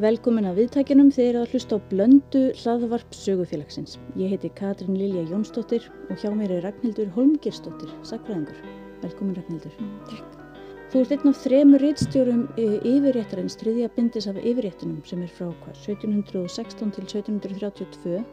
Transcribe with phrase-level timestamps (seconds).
[0.00, 3.98] Velkomin að viðtækjunum þeir að hlusta á blöndu hlaðvarp sögufélagsins.
[4.16, 8.62] Ég heiti Katrin Lilja Jónsdóttir og hjá mér er Ragnhildur Holmgirsdóttir, sakfræðingur.
[9.02, 9.74] Velkomin Ragnhildur.
[10.08, 10.38] Takk.
[10.88, 15.76] Þú ert einn af þremur réttstjórum yfirréttarins, þriðja bindis af yfirréttinum sem er frá hvað,
[15.84, 18.24] 1716 til 1732.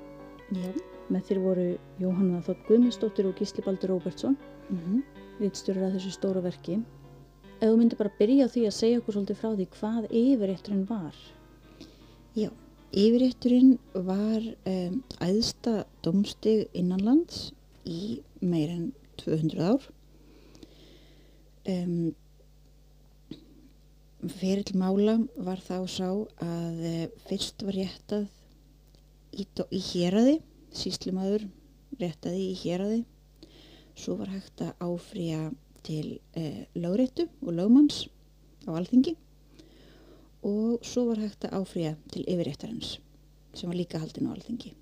[0.55, 0.71] Já.
[1.11, 5.02] Með þér voru Jóhanna Þótt Guðmundsdóttir og Gísli Baldur Róbertsson, Mm -hmm.
[5.40, 6.84] réttstjórar að þessu stóra verki.
[7.59, 11.15] Ef þú myndir bara byrja því að segja okkur svolítið frá því hvað yfirrétturinn var.
[12.38, 12.52] Já.
[12.94, 17.48] Yfirrétturinn var um, æðsta domstig innanlands
[17.90, 18.84] í meir en
[19.23, 19.88] 200 ár.
[21.73, 22.13] Um,
[24.38, 25.18] Ferill mála
[25.50, 26.12] var þá sá
[26.46, 28.30] að uh, fyrst var réttað
[29.34, 30.38] í, í héraði,
[30.77, 31.49] síslimaður
[31.98, 33.05] réttaði í héraði,
[33.98, 35.48] svo var hægt að áfrýja
[35.90, 38.04] til uh, lögréttu og lögmanns
[38.70, 39.18] á alþingi
[40.46, 42.98] og svo var hægt að áfrýja til yfirréttarins
[43.57, 44.76] sem var líka haldin á alþingi.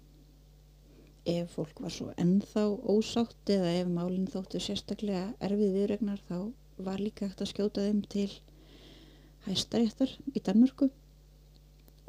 [1.26, 7.00] Ef fólk var svo ennþá ósátt eða ef málinn þóttu sérstaklega erfið viðregnar þá var
[7.00, 8.30] líka hægt að skjóta þeim til
[9.46, 10.90] hæstaréttar í Danmörku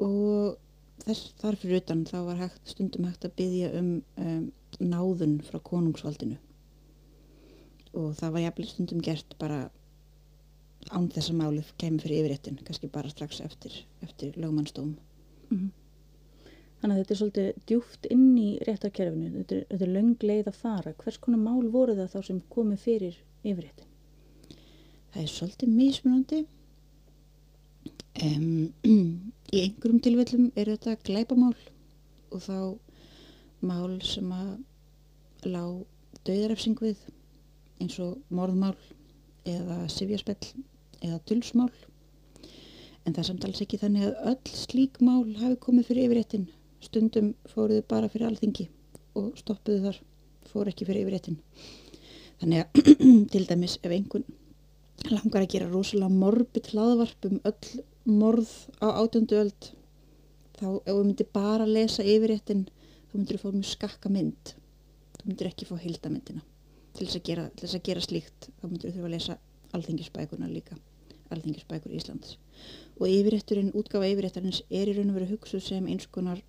[0.03, 0.57] og
[1.05, 4.51] þess, þar fyrir utan þá var hægt, stundum hægt að byggja um, um
[4.83, 6.37] náðun frá konungsvaldinu
[7.97, 9.59] og það var jafnvel stundum gert bara
[10.93, 13.73] án þess að málið kemur fyrir yfirréttin, kannski bara strax eftir,
[14.05, 14.95] eftir lögmannsdóm.
[16.77, 19.31] Þannig að þetta er svolítið djúft inn í réttarkerfinu.
[19.39, 20.93] Þetta er, þetta er löng leið að fara.
[21.01, 23.89] Hvers konar mál voru það þá sem komið fyrir yfirréttin?
[25.13, 26.43] Það er svolítið mismunandi.
[28.27, 28.47] Um,
[29.55, 31.55] í einhverjum tilfellum er þetta glæpamál
[32.33, 32.57] og þá
[33.65, 35.63] mál sem að lá
[36.27, 37.01] döðarefsing við
[37.81, 38.75] eins og morðmál
[39.47, 40.53] eða sifjaspell
[41.03, 41.71] eða dulsmál.
[43.05, 46.47] En það er samt alls ekki þannig að öll slík mál hafi komið fyrir yfirréttin.
[46.83, 48.67] Stundum fóruðu bara fyrir alþingi
[49.17, 50.01] og stoppuðu þar
[50.51, 51.39] fóru ekki fyrir yfirréttin.
[52.41, 52.91] Þannig að
[53.33, 54.27] til dæmis ef einhvern
[55.13, 58.51] langar að gera rosalega morbid hlaðvarp um öll morð
[58.83, 59.71] á átjöndu öld
[60.57, 62.67] þá ef þú myndir bara lesa yfirréttin
[63.07, 64.53] þá myndir þú fá mjög skakka mynd.
[65.17, 66.43] Þú myndir ekki fá heildamyndina
[66.97, 69.39] til þess að gera, til þess að gera slíkt þá myndir þú þurfa að lesa
[69.77, 70.77] alþingisbækurna líka
[71.33, 72.37] alþingisbækur Íslands.
[72.99, 76.41] Og yfirrétturinn, útgáfa yfirréttarins er í raun og veru hugsuð sem eins konar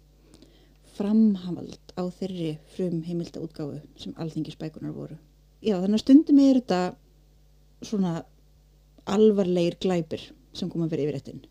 [0.99, 5.19] framhamald á þeirri frum heimilda útgáfu sem alþingisbækunar voru.
[5.63, 6.81] Já þannig að stundum er þetta
[7.87, 8.15] svona
[9.09, 10.25] alvarlegir glæpir
[10.57, 11.45] sem koma fyrir yfirréttin.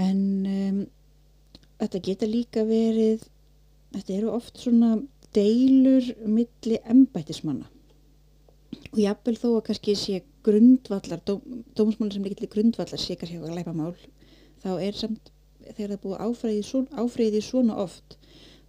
[0.00, 0.82] En um,
[1.82, 3.28] þetta geta líka verið
[3.92, 4.96] þetta eru oft svona
[5.36, 7.68] deilur milli embættismanna.
[8.92, 13.54] Og jafnvel þó að kannski sé grundvallar, dóm, dómsmálinn sem líka til grundvallar kannski eitthvað
[13.54, 13.94] glæpamál
[14.62, 15.30] þá er samt,
[15.68, 18.16] þegar það búið áfræði svona, áfræði svona oft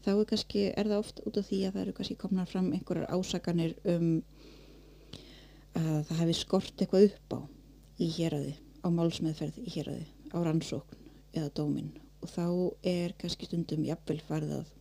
[0.03, 2.71] þá er kannski, er það oft út af því að það eru kannski komnar fram
[2.75, 4.09] einhverjar ásakanir um
[5.73, 7.39] að það hefði skort eitthvað upp á
[8.03, 11.01] í héræði, á málsmeðferð í héræði, á rannsókn
[11.33, 12.45] eða dómin og þá
[12.87, 14.71] er kannski stundum jafnvel farið að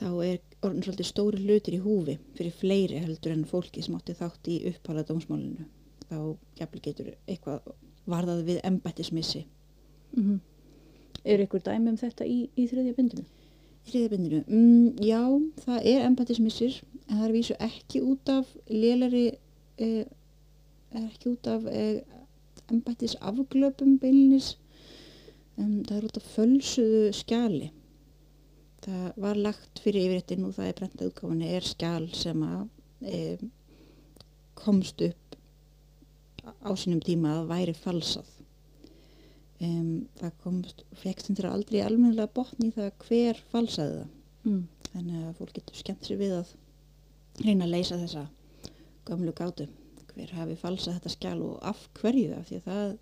[0.00, 4.16] þá er orðin svolítið stóri hlutir í húfi fyrir fleiri heldur en fólki sem átti
[4.18, 5.66] þátt í upphalað dómsmálinu
[6.10, 6.18] þá
[6.60, 7.72] jafnvel getur eitthvað
[8.06, 9.46] varðað við embættismissi
[10.16, 10.40] Mm -hmm.
[11.24, 13.24] Er ykkur dæmi um þetta í, í þriðja bindinu?
[13.86, 14.42] í þriðabindinu.
[14.50, 15.22] Mm, já,
[15.62, 19.26] það er embættismissir en það er vísu ekki út af lélari
[19.78, 20.06] eh,
[20.90, 22.02] ekki út af eh,
[22.72, 24.56] embættis afglöpum beinlinis
[25.56, 27.70] um, það er út af fölsuðu skjali
[28.86, 33.44] það var lagt fyrir yfirréttin og það er brentað útgáfinni er skjal sem að eh,
[34.56, 35.36] komst upp
[36.62, 38.28] á sínum tíma að væri falsað.
[39.56, 44.12] Um, það komst fekst þeirra aldrei almennilega botni í það hver falsaði það.
[44.46, 44.64] Mm.
[44.92, 46.50] þannig að fólk getur skemmt sér við að
[47.42, 48.26] reyna að leysa þessa
[49.08, 49.66] gömlu gátu.
[50.12, 52.36] Hver hafi falsað þetta skjál og af hverju?
[52.36, 52.92] Af því að það,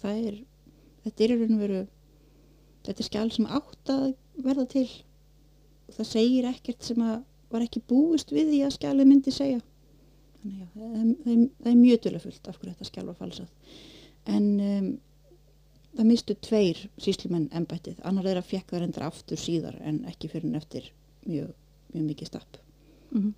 [0.00, 0.38] það er
[1.04, 1.82] þetta er í raun og veru
[2.86, 4.06] þetta er skjál sem átt að
[4.46, 4.86] verða til
[5.98, 7.18] það segir ekkert sem að
[7.52, 9.60] var ekki búist við því að skjálið myndi segja
[10.42, 13.76] þannig að það, það, það er mjög dölufullt af hverju þetta skjál var falsað
[14.28, 14.88] en um,
[15.98, 20.50] það mistu tveir síslumenn embættið, annar þeirra fekk það reyndar aftur síðar en ekki fyrir
[20.50, 20.90] en eftir
[21.26, 21.52] mjög,
[21.94, 22.58] mjög mikið stapp.
[23.10, 23.34] Mm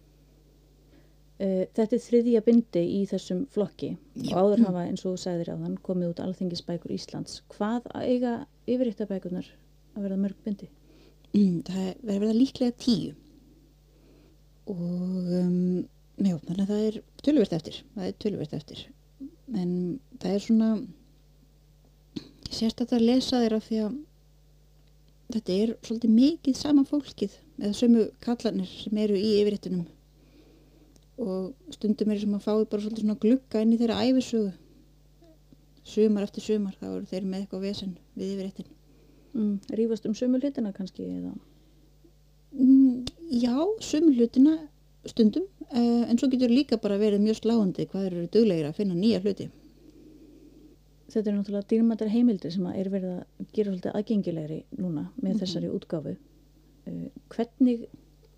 [1.40, 4.34] Þetta er þriðja bindi í þessum flokki Já.
[4.34, 7.38] og áður hafa eins og þú sagðir áðan komið út alþingisbækur Íslands.
[7.54, 8.32] Hvað eiga
[8.68, 9.48] yfirréttabækunar
[9.96, 10.68] að verða mörg bindi?
[11.34, 13.12] Mm, það er- verður verða líklega tíu.
[14.70, 15.84] Og um,
[16.18, 16.96] já, þannig að það er
[17.26, 18.82] töluvert eftir, það er töluvert eftir.
[19.54, 19.70] En
[20.22, 20.70] það er svona
[22.50, 23.98] sérstætt að lesa þeirra því að
[25.30, 29.86] þetta er svolítið mikið sama fólkið eða sömu kallanir sem eru í yfirréttunum
[31.20, 34.50] og stundum er sem að fái bara svolítið svona glugga inn í þeirra æfisögu
[35.92, 38.70] sumar eftir sumar þá eru þeir með eitthvað vesen við yfirréttin
[39.34, 41.32] mm, rífast um sömu hlutina kannski eða?
[42.52, 44.56] Mm, Já, sömu hlutina
[45.06, 45.44] stundum.
[45.70, 49.20] Uh, en svo getur líka bara verið mjög sláandi hvað eru duglegir að finna nýja
[49.22, 49.46] hluti.
[51.10, 55.38] Þetta er náttúrulega dýrmættar heimildir sem er verið að gera svolítið aðgengilegri núna með Mhm.
[55.40, 56.16] þessari útgáfu.
[56.86, 57.86] Uh, hvernig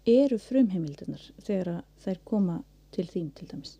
[0.07, 2.63] eru frumheimildirnar þegar þær koma
[2.93, 3.79] til þín til dæmis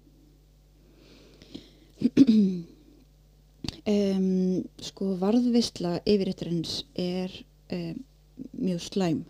[3.87, 7.35] um, sko varðvisla yfirréttarins er
[7.73, 8.03] um,
[8.59, 9.23] mjög slæm.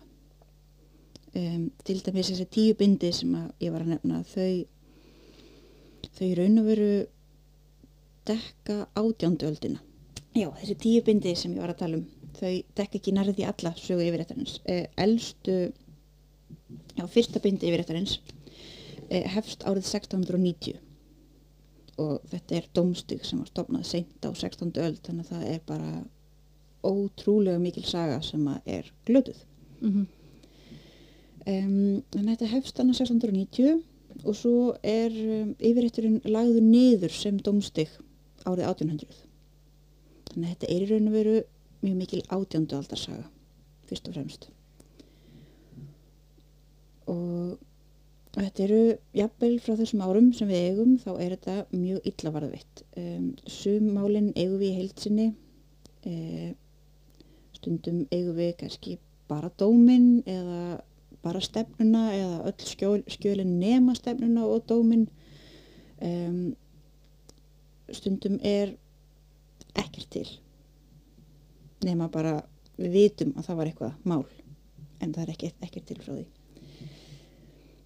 [1.33, 4.65] Um, til dæmis þessi tíu bindi sem ég var að nefna þau
[6.13, 6.89] þau raun og veru
[8.29, 9.79] dekka átjánduöldina
[10.37, 12.05] já þessi tíu bindi sem ég var að tala um
[12.37, 14.59] þau dekka ekki nærði alla sögu yfirréttarins.
[14.69, 15.57] Uh, elstu
[16.99, 20.92] já fyrsta bindi yfirréttarins uh, hefst árið 1690
[22.01, 24.71] og þetta er dómstig sem var stopnað seint á 16.
[24.81, 25.91] öld þannig að það er bara
[26.83, 29.43] ótrúlega mikil saga sem er glötuð
[29.81, 30.05] mm -hmm.
[31.47, 33.83] um, þannig að þetta hefst hann 1690
[34.23, 37.89] og svo er um, yfirrétturinn lagður niður sem dómstig
[38.45, 39.07] árið 1800
[40.31, 41.43] þannig að þetta er í raun og veru
[41.81, 43.29] mjög mikil átjándu aldarsaga
[43.87, 44.49] fyrst og fremst
[47.05, 47.57] og
[48.32, 48.81] Og þetta eru,
[49.17, 52.83] jafnvel frá þessum árum sem við eigum, þá er þetta mjög illa varðvitt.
[52.99, 55.27] Um, Summálinn eigum við í heilsinni,
[56.09, 56.49] uh,
[57.57, 58.97] stundum eigum við kannski
[59.31, 60.81] bara dóminn eða
[61.23, 65.07] bara stefnuna eða öll skjölinn nema stefnuna og dóminn.
[66.03, 66.53] Um,
[67.93, 68.75] stundum er
[69.79, 70.27] ekkert til,
[71.85, 72.41] nema bara
[72.77, 74.23] við vitum að það var eitthvað mál,
[74.99, 76.25] en það er ekkert til frá því.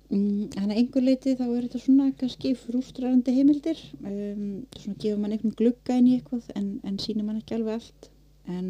[0.07, 3.79] Mm, Þannig að einhver leiti þá er þetta svona kannski frústrarandi heimildir.
[3.99, 4.43] Um,
[4.79, 8.07] svona gefur mann einhvern glugga inn í eitthvað en, en sýnir mann ekki alveg allt.
[8.47, 8.69] En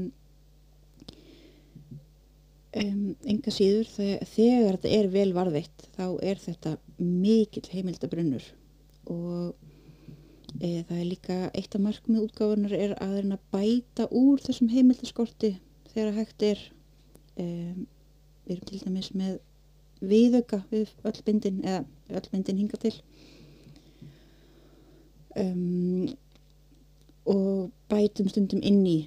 [2.82, 8.48] um, enga síður þegar, þegar þetta er vel varðveitt þá er þetta mikill heimildabrunnur.
[9.14, 9.54] Og
[10.58, 14.74] e, það er líka eitt af markmið útgáfunar er að reyna að bæta úr þessum
[14.74, 15.54] heimildaskorti
[15.94, 16.66] þegar hægt er.
[17.38, 17.86] Um,
[18.48, 19.38] við erum til dæmis með
[20.02, 21.84] viðauka við öll bindin eða
[22.20, 22.94] öll bindin hinga til.
[25.38, 26.08] Um,
[27.30, 28.98] og bætum stundum inn í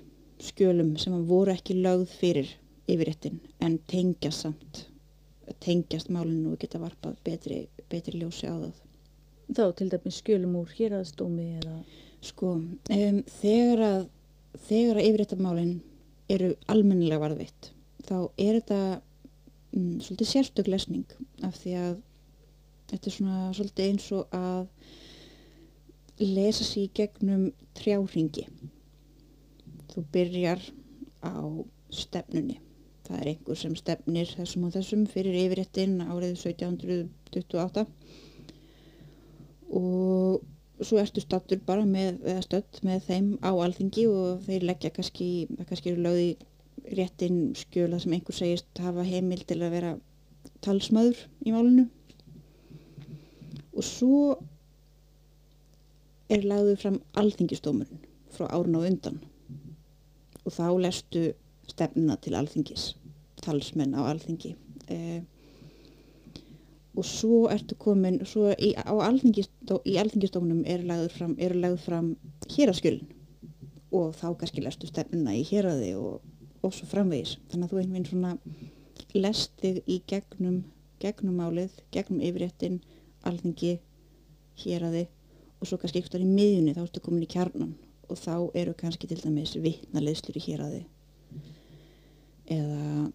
[0.40, 2.52] skjölum sem voru ekki lögð fyrir
[2.90, 4.84] yfirréttin en tengjast samt
[5.60, 8.76] tengjast málinu og geta varpað betri, betri ljósi á það.
[9.50, 11.80] Þá til dæmis skjölum úr héraðsdómi eða?
[12.22, 14.00] Sko, um, þegar að
[14.66, 15.76] þegar að yfirréttamálin
[16.30, 17.70] eru almennilega varðvitt
[18.06, 18.80] þá er þetta
[19.74, 21.94] mm, svolítið sérstök lesning af því að
[22.90, 24.66] þetta er svona svolítið eins og að
[26.20, 27.46] lesa sér í gegnum
[27.78, 28.46] trjáringi
[29.90, 30.62] þú byrjar
[31.24, 31.34] á
[31.90, 32.60] stefnunni.
[33.06, 37.86] Það er einhver sem stefnir þessum og þessum fyrir yfirréttin árið 1728
[39.80, 42.20] og svo ertu stattur bara með,
[42.86, 45.30] með þeim á alþingi og þeir leggja kannski,
[45.68, 46.30] kannski lögði
[46.96, 49.92] réttin skjöla sem einhver segist hafa heimil til að vera
[50.64, 51.88] talsmaður í málinu.
[53.76, 54.20] Og svo
[56.30, 59.20] er lagðið fram alþingistómurinn frá árun á undan.
[60.44, 61.26] Og þá lestu
[61.70, 62.94] stefnuna til alþingis
[63.44, 64.54] talsmenn á alþingi.
[64.90, 65.20] Eh,
[66.98, 72.10] og svo ertu komin svo í, alþingistó, í alþingistómunum eru lagður fram, lagður fram
[72.50, 73.06] héraskjölin
[73.94, 76.20] og þá kannski lestu stefnuna í héraði og,
[76.62, 77.38] og svo framvegis.
[77.50, 78.36] Þannig að þú einhvern veginn svona
[79.14, 80.60] lestið í gegnum
[81.00, 82.80] gegnum málið, gegnum yfirréttin
[83.26, 83.78] alþingi,
[84.60, 85.06] héraði
[85.60, 87.72] og svo kannski eitthvað í miðjunni þá ertu komin í kjarnan
[88.10, 90.80] og þá eru kannski til dæmis vittnaleðslur í héraði
[92.50, 93.08] eða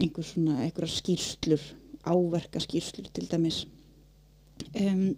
[0.00, 1.62] einhver svona, einhverja skýrslur
[2.06, 3.64] áverka skýrslur til dæmis.
[4.78, 5.16] Um,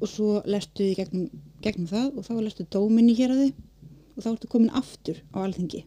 [0.00, 3.50] og svo lestu þið gegnum, gegnum það og þá lestu dómin í héraði
[4.16, 5.84] og þá ertu komin aftur á alþingi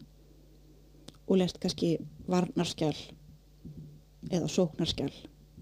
[1.26, 1.96] og lest kannski
[2.30, 2.96] varnarskjál
[4.30, 5.12] eða sóknarskjál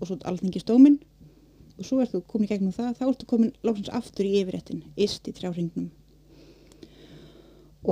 [0.00, 0.98] og svo alþingistómin
[1.78, 5.28] og svo ertu komin í gegnum það þá ertu komin lóksins aftur í yfirréttin ist
[5.28, 5.90] í trjáringnum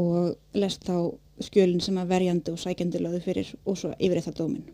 [0.00, 4.68] og lest þá skjölinn sem að verjandi og sækjandi lögðu fyrir og svo yfirréttardómin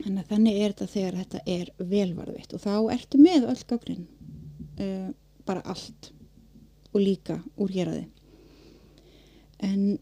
[0.00, 4.06] þannig að þannig er þetta þegar þetta er velvarðvitt og þá ertu með öll gagnin
[4.80, 5.10] uh,
[5.46, 6.10] bara allt
[6.94, 8.06] og líka úr héræði
[9.64, 9.98] en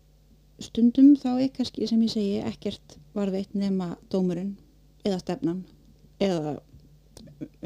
[0.64, 4.54] stundum þá er kannski sem ég segi ekkert varveitt nema dómurinn
[5.04, 5.62] eða stefnan
[6.22, 6.58] eða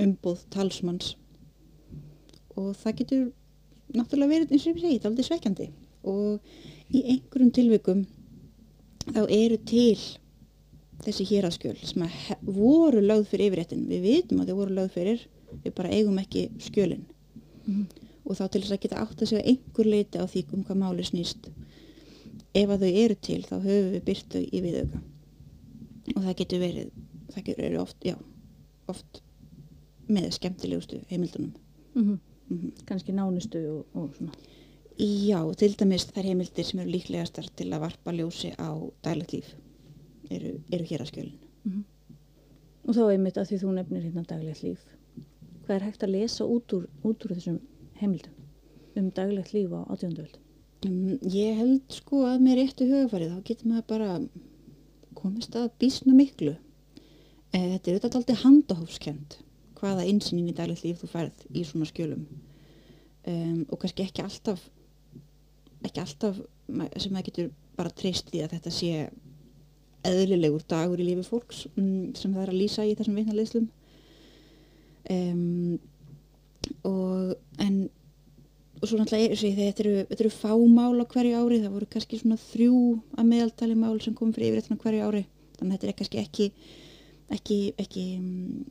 [0.01, 1.15] umbúð talsmanns.
[2.57, 3.25] Og það getur
[3.95, 5.67] náttúrulega verið eins og ég segi, aldrei svekkjandi.
[6.09, 8.07] Og í einhverjum tilvikum
[9.07, 9.99] þá eru til
[11.05, 12.07] þessi héraskjöl sem
[12.47, 13.85] voru lögð fyrir yfirréttin.
[13.91, 15.29] Við vitum að þau voru lögð fyrir
[15.63, 17.05] við bara eigum ekki skjölin.
[17.67, 17.87] Mhm.
[18.27, 20.79] og þá til þess að geta átt að segja einhver leiti á því um hvað
[20.81, 21.49] máli snýst
[22.61, 25.03] ef að þau eru til þá höfum við byrt þau í viðauka
[26.15, 26.91] og það getur verið
[27.35, 28.17] það getur verið oft, já,
[28.93, 29.23] oft
[30.07, 31.55] með skemmtilegustu heimildunum
[31.97, 32.19] Mm
[32.51, 34.33] mm Kannski nánustu og, og svona.
[35.03, 38.71] Já, til dæmis þær heimildir sem eru líklegastar til að varpa ljósi á
[39.03, 39.49] daglegt líf
[40.31, 41.35] eru, eru hér að skjölin
[41.67, 41.85] Mhm.
[42.87, 44.83] Og þá einmitt að því þú nefnir hérna daglegt líf.
[45.67, 47.59] Hvað er hægt að lesa út úr, út úr þessum
[47.99, 48.33] heimildum
[48.97, 50.39] um daglegt líf á átjóndöld?
[50.87, 54.11] Um, Ég held sko að með réttu höfufarið þá getur maður bara
[55.17, 56.55] komist að bísna miklu.
[57.53, 59.39] Eh, Þetta er auðvitað aldrei handahófskend
[59.77, 62.25] hvaða innsýnin í daglegt líf þú færð í svona skjölum.
[63.27, 64.63] Um, og kannski ekki alltaf
[65.87, 66.39] ekki alltaf
[67.01, 68.91] sem maður getur bara treyst því að þetta sé
[70.07, 73.67] eðlilegur dagur í lífi fólks mm, sem það er að lýsa í þessum vitnarleyslum
[75.11, 75.79] um,
[77.63, 77.79] en
[78.77, 81.61] og svo náttúrulega þessi þetta eru, þetta eru fámál á hverju ári.
[81.63, 82.81] Það voru kannski svona þrjú
[83.17, 85.23] að meðaltali mál sem kom fyrir yfir hverju ári.
[85.57, 86.51] Þannig að þetta er kannski ekki
[87.33, 88.65] ekki, ekki mm,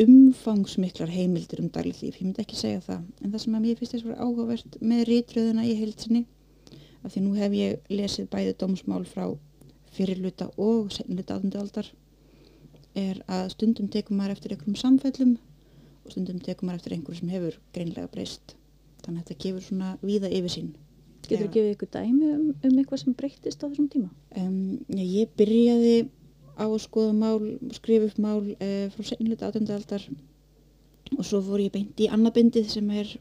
[0.00, 3.04] umfangsmiklar heimildir um daglegt líf, ég myndi ekki segja það.
[3.20, 6.24] En það sem að mér finnst þess að vera áhugavert með rítröðuna í heilsinni
[7.00, 9.26] af því nú hef ég lesið bæði dómsmál frá
[9.94, 11.90] fyrirluta og seinluta áttundu aldar
[12.98, 15.36] er að stundum tekum maður eftir einhverjum samfellum
[16.04, 18.54] og stundum tekum maður eftir einhverjum sem hefur greinlega breyst
[19.04, 20.70] þannig að þetta gefur svona víða yfirsýn
[21.28, 24.08] Getur þú gefið ykkur dæmi um, um eitthvað sem breyttist á þessum tíma?
[24.40, 25.96] Um, já, ég byrjaði
[26.56, 27.38] á að skoða mál,
[27.76, 29.68] skrifa upp mál uh, frá seinluta 18.
[29.76, 30.06] aldar
[31.16, 33.12] og svo fór ég beint í annabindið sem er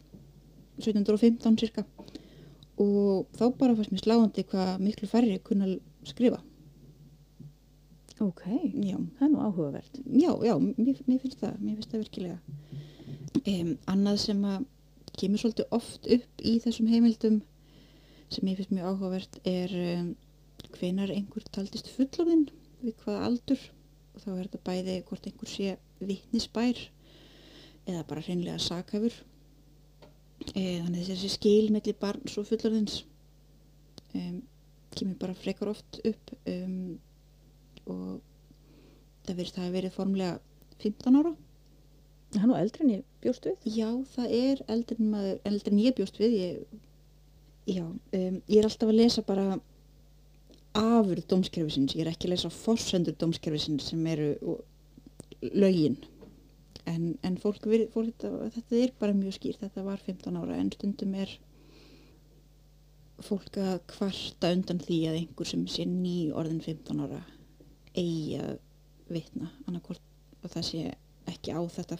[0.80, 1.84] 1715 cirka
[2.80, 5.68] og þá bara fannst mér sláandi hvað miklu færri kunna
[6.08, 6.40] skrifa.
[8.20, 8.44] Ok,
[8.76, 10.00] Já, það er nú áhugavert.
[10.12, 12.40] já, já mér, mér finnst það, mér finnst það virkilega.
[13.48, 14.66] Um, annað sem að
[15.20, 17.42] kemur svolítið oft upp í þessum heimildum
[18.30, 20.14] sem mér finnst mjög áhugavert er um,
[20.78, 22.48] hvenar einhver taldist fullorðinn
[22.84, 23.66] við hvaða aldur.
[24.14, 26.80] Og þá er þetta bæði hvort einhver sé vittnisbær
[27.90, 29.16] eða bara hreinlega sakhæfur.
[30.54, 33.02] E, þannig að þessi skil melli barns og fullorðins
[34.16, 34.40] um,
[34.96, 36.96] kemur bara frekar oft upp um,
[37.90, 38.22] og
[39.26, 40.40] það verðist að hafa verið formlega
[40.80, 41.34] 15 ára
[42.38, 43.66] Er nú eldri en ég bjóst við.
[43.80, 46.36] Já, það er eldri en, maður, eldri en ég bjóst við.
[46.38, 46.78] Ég,
[47.70, 49.48] já, um, ég er alltaf að lesa bara
[50.78, 51.96] afurð dómskerfisins.
[51.98, 54.60] Ég er ekki að lesa forsendur dómskerfisins sem eru
[55.56, 55.98] lögin.
[56.90, 59.64] En, en fólk, fólk þetta, þetta er bara mjög skýrt.
[59.66, 61.34] Þetta var 15 ára en stundum er
[63.26, 67.20] fólk að kvarta undan því að einhver sem sé ný orðin 15 ára
[67.98, 68.58] eigi að
[69.10, 70.04] vitna annarkvort
[70.44, 70.84] og það sé
[71.30, 72.00] ekki á þetta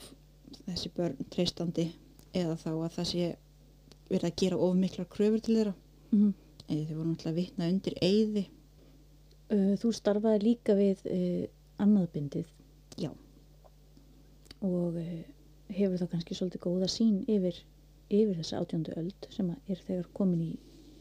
[0.66, 1.88] þessi börn treystandi
[2.34, 3.32] eða þá að það sé
[4.10, 5.76] verið að gera of miklar kröfur til þeirra.
[6.12, 6.32] Mm
[6.70, 8.46] eða þau voru náttúrulega vitna undir eyði.
[9.50, 11.46] Uh, þú starfaði líka við uh,
[11.82, 12.50] annaðbindið
[13.02, 13.10] já,
[14.62, 15.14] og uh,
[15.74, 17.58] hefur það kannski svolítið góða sín yfir,
[18.10, 20.52] yfir þessa átjöndu öld sem er þegar komin í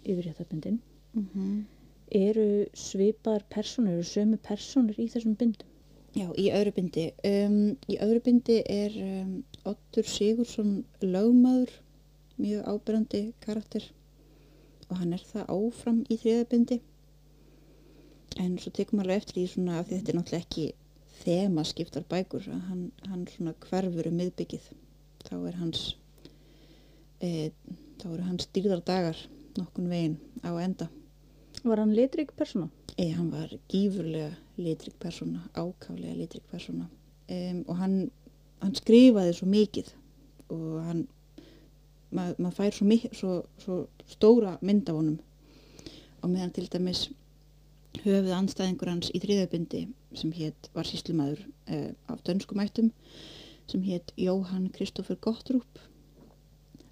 [0.05, 0.81] yfirréttabindin.
[1.17, 1.67] mm
[2.09, 5.69] Eru svipaðar personur, eru sömu personur í þessum bindum?
[6.17, 7.05] Já í öðru bindi.
[7.27, 9.33] Um, í öðru bindi er um,
[9.69, 11.73] Ottur Sigursson lögmaður
[12.39, 13.87] mjög ábyrjandi karakter.
[14.89, 16.81] Og hann er það áfram í þriða bindi.
[18.39, 20.67] En svo tekum maður eftir í svona af því þetta er náttúrulega ekki
[21.19, 24.69] þema skiptar bækur að hann, hann svona hverfur um miðbyggið
[25.27, 25.81] þá er hans
[27.19, 27.51] e,
[27.99, 29.25] þá eru hans dýrðar dagar
[29.59, 30.87] nokkun veginn á enda.
[31.65, 32.69] Var hann litrík persóna?
[32.99, 36.89] e, hann var gífurlega litrik persóna ákálega litrik persóna.
[37.29, 37.97] Um, og hann,
[38.63, 39.93] hann skrifaði svo mikið
[40.55, 41.07] og hann
[42.15, 45.19] maður mað fær svo, mik- svo, svo stóra mynd af honum.
[46.23, 47.09] Og meðan til dæmis
[48.03, 49.85] höfðu anstæðingur hans í þriðabindi
[50.17, 52.91] sem hétt var síslumæður uh, af dönskum ættum
[53.69, 55.81] sem hétt Jóhann Kristoffer Gottrúp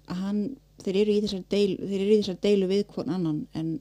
[0.07, 0.41] að hann,
[0.83, 3.71] þeir eru í þessar deilu, eru í þessar deilu við hvern annan en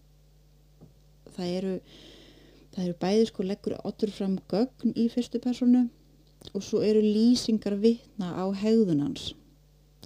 [1.37, 1.75] það eru
[2.77, 5.87] það eru bæði sko leggur Ottur fram gögn í fyrstu personu
[6.53, 9.33] og svo eru lýsingar vitna á hegðun hans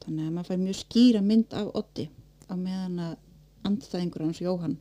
[0.05, 2.09] þannig að maður fær mjög skýra mynd af Otti
[2.49, 3.19] á meðan að
[3.69, 4.79] andstæðingur hans Jóhann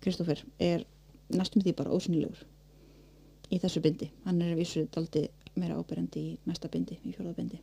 [0.00, 0.86] Kristoffer er
[1.34, 2.46] næstum því bara ósynilegur
[3.50, 4.08] í þessu bindi.
[4.24, 5.26] Hann er vissu daldi
[5.58, 7.58] meira áberendi í næsta bindi, í fjórðabindi.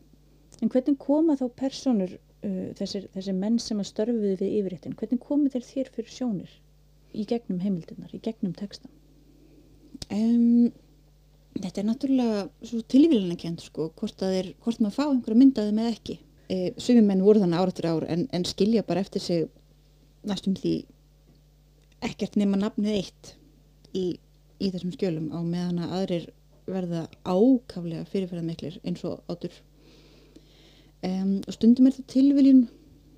[0.61, 2.13] En hvernig koma þá personur,
[2.43, 6.55] uh, þessir, þessir menn sem að störfuðu við yfirréttin, hvernig komu þeir þér fyrir sjónir
[7.13, 8.91] í gegnum heimildunar, í gegnum textan?
[10.13, 10.69] Um,
[11.57, 15.89] þetta er náttúrulega svo tilvílina kent sko, hvort, þeir, hvort maður fá einhverja myndaði með
[15.93, 16.17] ekki.
[16.47, 19.47] E, Sumi menn voru þannig ára eftir ár en, en skilja bara eftir sig
[20.27, 20.75] næstum því
[22.07, 23.31] ekkert nema nafnið eitt
[23.97, 24.05] í,
[24.61, 26.29] í þessum skjölum á meðan að aðrir
[26.67, 29.53] verða ákaflega fyrirferðarmiklir eins og átur.
[31.05, 32.63] Um, og stundum er það tilviljun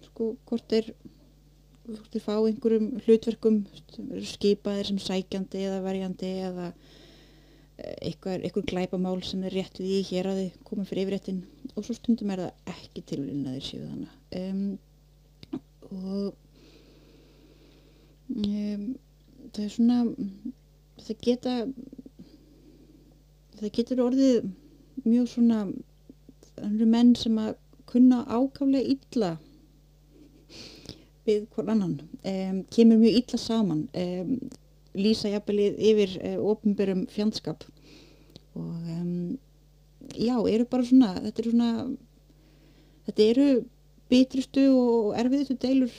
[0.06, 0.92] sko, hvort er
[1.96, 3.60] hvort þeir fá einhverjum hlutverkum
[4.32, 6.68] skipaðir sem sækjandi eða verjandi eða
[7.80, 11.42] eitthvað, eitthvað glæpamál sem er rétt við í hér að þið koma fyrir yfirréttin.
[11.76, 14.64] Og svo stundum er það ekki tilvílin að þeir séu þannig um,
[15.90, 16.34] og
[18.36, 18.86] um,
[19.54, 20.00] það er svona
[21.00, 21.56] það geta
[23.60, 24.50] það getur orðið
[25.06, 25.64] mjög svona
[26.60, 27.56] menn sem að
[27.90, 29.32] kunna ákaflega illa
[31.30, 31.96] við hvern annan.
[32.24, 33.86] Um, kemur mjög illa saman.
[33.94, 34.36] Um,
[34.98, 37.64] lýsa jafnvelið yfir uh, ofinbörum fjandskap
[38.58, 39.38] og um,
[40.18, 41.74] já, eru bara svona þetta eru svona
[43.08, 43.50] þetta eru
[44.10, 45.94] bitrustu og erfiðustu deilur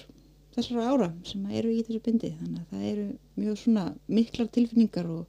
[0.56, 2.32] þessara ára sem eru í þessu bindi.
[2.40, 3.06] Þannig að það eru
[3.40, 5.28] mjög svona miklar tilfinningar og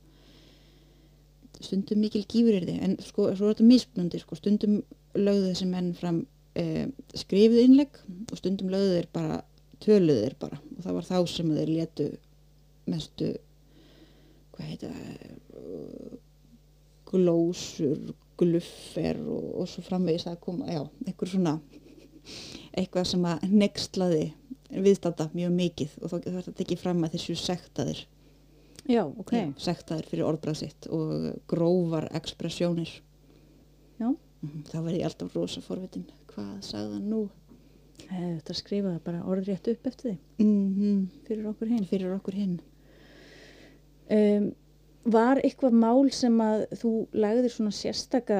[1.62, 4.80] stundum mikil gífur er þið en sko, svo er þetta mismunandi sko, stundum
[5.14, 6.24] lögðu þessi menn fram
[6.58, 8.00] eh, skrifið innlegg
[8.32, 9.42] og stundum lögðu þeir bara
[9.84, 10.60] töluðu þeir bara.
[10.78, 12.08] Og það var þá sem þeir letu
[12.92, 13.32] mestu
[14.56, 14.92] hvað heita
[17.12, 21.58] glósur, gluffer og, og svo framvegis að koma, já, einhver svona
[22.78, 24.24] eitthvað sem að nextlaði
[24.72, 25.96] viðstanda mjög mikið.
[26.00, 28.04] Og þá verður þetta ekki fram að þessu sektaðir.
[28.90, 29.32] Já, ok.
[29.36, 32.90] já, sektaðir fyrir orðbrað sitt og grófar ekspressjónir
[34.02, 34.08] Já,
[34.42, 36.08] Mhm, þá verði ég alltaf rosa forvitin.
[36.32, 37.20] Hvað sagði hann nú
[38.10, 41.88] hefði þetta skrifað bara orðrétt upp eftir því mm fyrir okkur hinn.
[41.90, 42.60] fyrir okkur hinn
[44.12, 44.50] Um,
[45.08, 48.40] var eitthvað mál sem að þú lagðir svona sérstaka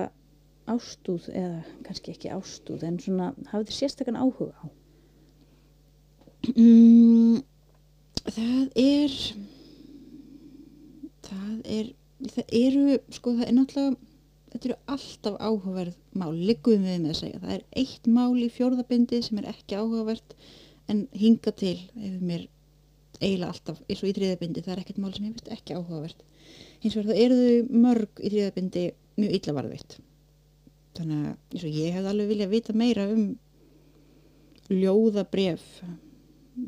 [0.70, 4.66] ástúð eða kannski ekki ástúð en svona hafðir sérstakann áhuga á?
[6.52, 7.40] Mm,
[8.28, 9.16] það er
[11.30, 11.92] það er
[12.36, 14.11] það eru, sko það er náttúrulega
[14.52, 18.50] þetta eru alltaf áhugaverð mál liggum við með að segja, það er eitt mál í
[18.52, 20.36] fjórðabindi sem er ekki áhugavert
[20.92, 22.48] en hinga til hefur mér
[23.22, 26.24] eiginlega alltaf, eins og í þriðabindi það er ekkert mál sem ég veist ekki áhugavert.
[26.82, 28.86] Hins vegar þá eru þau mörg í þriðabindi
[29.22, 29.98] mjög illa varðveitt.
[30.98, 33.28] Þannig að eins og ég hefði alveg viljað vita meira um
[34.72, 35.68] ljóðabref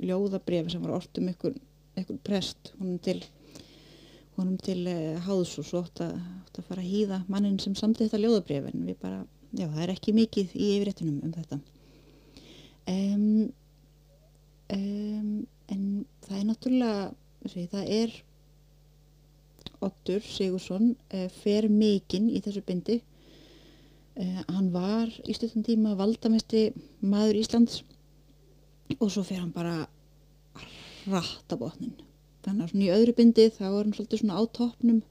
[0.03, 1.55] ljóðabref sem var orðum ykkur,
[1.99, 3.19] ykkur prest honum til
[4.37, 7.75] honum til uh, háðs og svo átt að, átt að fara að hýða mannin sem
[7.77, 9.21] samti þetta ljóðabref en við bara,
[9.53, 11.59] já það er ekki mikið í yfirréttunum um þetta.
[12.89, 13.25] Um,
[14.75, 15.33] um,
[15.71, 15.83] en
[16.25, 17.09] það er náttúrulega
[17.43, 18.15] þessi, það er
[19.83, 23.01] Ottur Sigursson uh, fer mikinn í þessu bindi.
[24.13, 26.67] Uh, hann var í stuttum tíma valdamesti
[27.01, 27.81] maður Íslands
[28.99, 29.83] og svo fer hann bara
[31.09, 31.95] rætt á botnin
[32.43, 35.01] þannig að svona í öðru bindi þá er hann svolítið svona á toppnum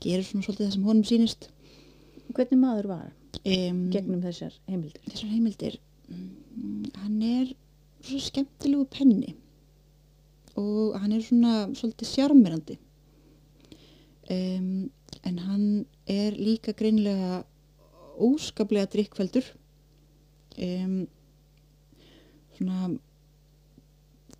[0.00, 1.48] gerir svona svolítið það sem honum sýnist.
[2.30, 3.08] Hvernig maður var
[3.44, 5.02] um, gegnum þessar heimildir?
[5.08, 5.78] þessar heimildir
[6.10, 7.52] mm, hann er
[8.06, 9.34] svo skemmtilegu penni
[10.58, 12.78] og hann er svona svolítið sjarmirandi
[14.30, 14.90] um,
[15.26, 15.66] en hann
[16.10, 17.42] er líka greinlega
[18.20, 19.46] óskaplega drikkveldur
[20.60, 21.06] um,
[22.56, 22.92] svona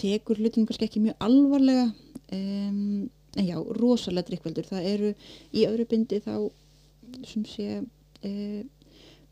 [0.00, 1.90] tekur hlutum kannski ekki mjög alvarlega
[2.32, 4.66] um, en já, rosalega drikkveldur.
[4.68, 5.12] Það eru
[5.54, 6.34] í öðru bindi þá
[7.26, 8.62] sem sé uh,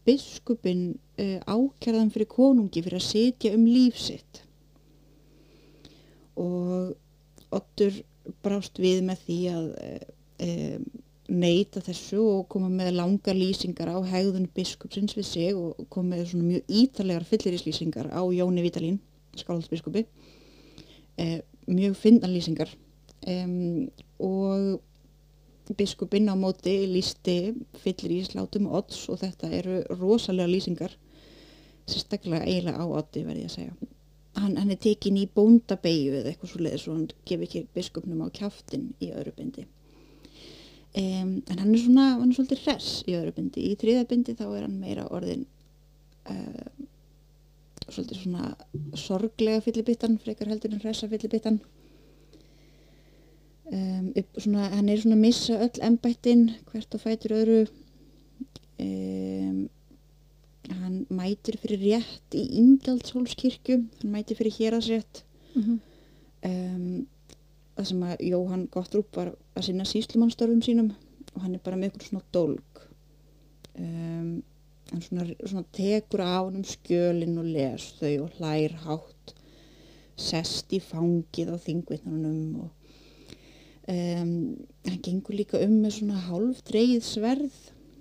[0.07, 4.43] biskupin uh, ákjærðan fyrir konungi fyrir að setja um líf sitt.
[6.39, 6.97] Og
[7.49, 7.95] Ottur
[8.45, 9.69] brást við með því að
[10.45, 10.81] uh,
[11.29, 16.31] neyta þessu og koma með langar lýsingar á hegðun biskupsins við sig og koma með
[16.31, 18.97] svona mjög ítarlegar fyllirislýsingar á Jóni Vítalín,
[19.37, 20.07] skálhaldsbiskupi
[21.69, 22.71] mjög finnan lýsingar
[23.27, 27.53] um, og biskupinn á móti lísti
[27.83, 30.95] fyllir í slátum odds og þetta eru rosalega lýsingar
[31.89, 33.75] sérstaklega eiginlega á oddi verði ég að segja.
[34.39, 38.25] Hann, hann er tekin í bóndabeyju eða eitthvað svo leiðis og hann gef ekki biskupnum
[38.25, 39.65] á kjaftin í öðru bindi.
[40.99, 43.65] Um, en hann er svona hann er svolítið hress í öðru bindi.
[43.73, 45.45] Í þriða bindi þá er hann meira orðin
[46.31, 46.87] uh,
[47.89, 48.53] svolítið svona
[49.01, 51.61] sorglega fyllibittan frekar heldur en hressa fyllibittan
[53.73, 57.61] um, upp, svona, hann er svona að missa öll embættin hvert og fætur öðru.
[58.79, 59.69] Um,
[60.69, 65.23] hann mætir fyrir rétt í Ingjaldshólskirkju hann mætir fyrir héraðsrétt.
[65.55, 65.79] Mm -hmm.
[66.51, 67.07] um,
[67.77, 70.93] það sem að Jóhann Gottrúp var að sinna síslumannstörfum sínum
[71.35, 72.85] og hann er bara með eitthvað svona dólg.
[73.79, 79.35] Hann svona, svona tekur á hann um skjölin og les þau og hlær hátt
[80.19, 82.71] sest í fangið á þingvitnunum og
[83.93, 84.33] um,
[84.87, 87.59] hann gengur líka um með svona hálf dreigð sverð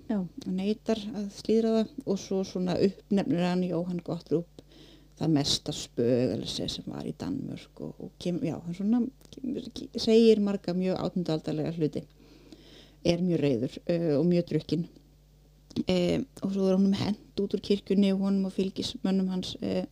[0.08, 0.20] Já.
[0.22, 1.96] og neytar að slíðra það.
[2.06, 4.64] Og svo svona uppnefnir hann Jóhann Gottrúp
[5.18, 9.00] það mesta spögelsi sem var í Danmörk og, og kem, já, hann svona
[9.34, 9.56] kem,
[9.98, 12.04] segir marga mjög átundaldarlega hluti.
[13.02, 14.86] Er mjög reyður uh, og mjög drukkin
[15.86, 19.84] uh, og svo er hann hend út úr kirkjunni og honum og fylgismönnum hans uh,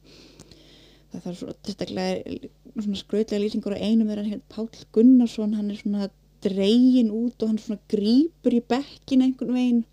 [1.12, 2.38] það þarf svo tilstaklega
[2.84, 6.08] svona skrautlega lýsingur á einum þegar hann Pál Gunnarsson hann er svona
[6.44, 9.84] dregin út og hann svona grípur í bekkin einhvern veginn.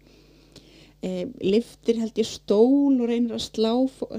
[1.04, 3.72] E, liftir held ég stól og reynir að slá,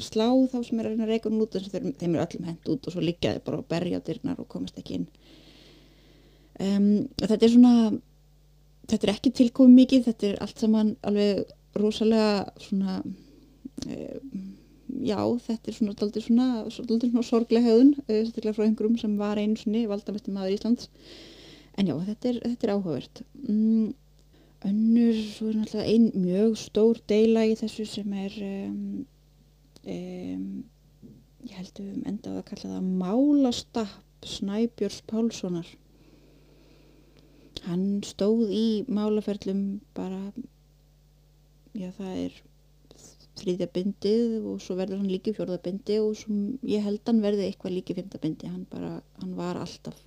[0.04, 2.24] slá þá sem er að reyna að reyka hún út þess að þeim, þeim er
[2.26, 5.06] öllum hend út og svo liggjaði bara og berja dyrnar og komast ekki inn.
[6.60, 7.74] Um, þetta er svona
[8.90, 13.00] þetta er ekki tilkomið mikið þetta er allt saman alveg rosalega svona
[13.88, 13.96] e,
[15.02, 19.58] já þetta er svona daldið svona, svona sorglega höfðun sérstaklega frá einhverjum sem var einu
[19.58, 20.88] sinni valdamestir maður Íslands.
[21.78, 23.22] En já þetta er, þetta er áhugavert.
[23.48, 23.88] Mm,
[24.70, 28.78] önnur svo er náttúrulega ein mjög stór deila í þessu sem er um,
[29.82, 30.46] um,
[31.44, 35.66] ég held að við höfum endað að kalla það málastapp Snæbjörns Pálssonar.
[37.66, 39.64] Hann stóð í málaferlum
[39.96, 40.32] bara
[41.74, 42.42] já það er
[43.38, 46.34] þriðja bindið og svo verður hann líki fjórða bindi og svo
[46.68, 48.50] ég held hann verði eitthvað líki fymta bindi.
[48.50, 49.98] Hann bara, hann var alltaf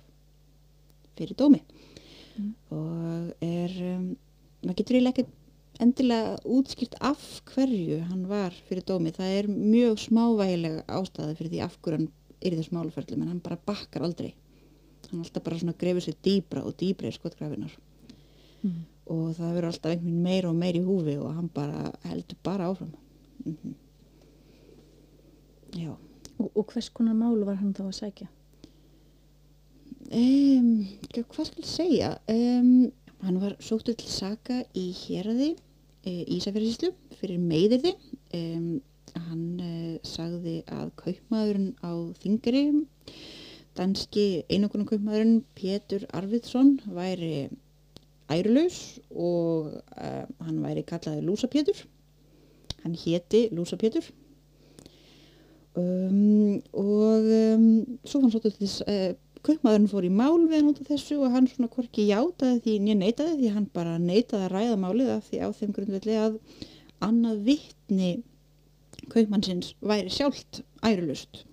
[1.18, 1.62] fyrir dómi.
[2.38, 2.52] Mm.
[2.70, 4.02] og er um,
[4.62, 9.10] maður getur eiginlega ekki endilega útskýrt af hverju hann var fyrir dómi.
[9.16, 13.32] Það er mjög smávægilega ástæða fyrir því af hverju hann er í þessu málaferlum en
[13.34, 14.32] hann bara bakkar aldrei.
[15.10, 17.74] Hann alltaf bara svona grefur sér dýbra og dýbra í skotgrafinar
[18.58, 18.86] Mm.
[19.06, 22.66] og það verður alltaf einhvern meira og meira í húfi og hann bara heldur bara
[22.72, 22.90] áfram
[23.52, 23.76] mm
[25.78, 25.92] já.
[26.38, 28.28] Og, og hvers konar mál var hann þá að sækja?
[30.14, 30.68] um,
[31.14, 32.10] hvað skal ég segja?
[32.32, 32.92] Um,
[33.24, 35.50] hann var sóttur til saka í héraði
[36.06, 37.94] e, Ísafjörðislu fyrir meiðirði
[38.38, 38.78] um,
[39.28, 42.64] hann uh, sagði að kaupmaðurinn á þingari
[43.78, 47.48] danski einokunar kaupmaðurinn Pétur Arvidsson væri
[48.30, 51.84] ærulaus og uh, hann væri kallaði Lúsa Pétur
[52.82, 54.06] hann héti Lúsa Pétur.
[55.78, 57.66] Um, og um,
[58.02, 59.10] svo fann svolítið þess uh,
[59.46, 62.74] kaupmaðurinn fór í mál við hann út af þessu og hann svona hvorki játaði því
[62.82, 66.40] nýja neitaði því hann bara neitaði að ræða málið af því á þeim grundvelli að
[67.06, 68.10] annað vittni
[69.12, 71.44] kaupmannsins væri sjálft ærulust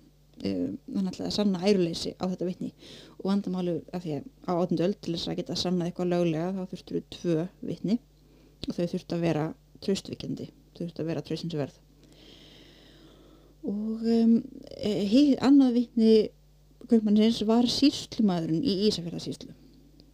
[0.42, 2.72] um, hann ætlaði að sanna æruleysi á þetta vittni
[3.20, 6.52] og vandamálu af því að á áttundu öll til þess að geta sannað eitthvað löglega
[6.56, 8.00] þá þurftur við tvö vittni
[8.66, 9.50] og þau þurftu að vera
[9.86, 11.82] tröstvikjandi þau þurftu að vera tröstinsverð
[13.66, 14.34] og um,
[15.10, 16.16] hitt annað vittni
[16.86, 19.54] kaupmannsins var síslumadurinn í Ísafjörðarsíslu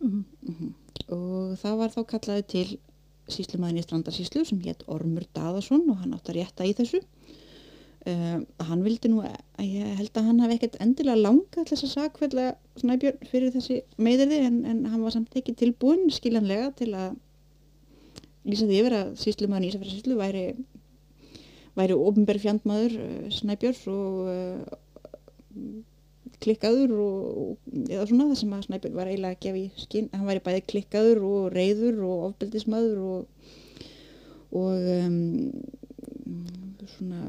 [0.02, 0.24] Mm.
[0.48, 0.70] mm
[1.12, 2.66] og það var þá kallaði til
[3.32, 7.00] síslumadurinn í Strandarsíslu sem hétt Ormur Daðason og hann átt að rétta í þessu.
[8.08, 11.92] Um, hann vildi nú ég held að hann hafi ekkert endilega langað til þess að
[11.92, 12.46] sakfella
[12.80, 17.12] Snæbjörn fyrir þessi meðirði en, en hann var samt ekki tilbúin skiljanlega til að
[18.48, 20.44] lýsa því yfir að síslumadurinn í Ísafjörðarsíslu væri
[21.78, 25.82] væri ofnberg fjandmaður uh, Snæbjörns og uh,
[26.42, 30.28] klikkaður og, eða svona það sem að Snæbjörn var eiginlega að gefa í skinn hann
[30.28, 33.52] væri bæði klikkaður og reyður og ofbeldismadur og,
[34.58, 35.20] og um,
[36.96, 37.20] svona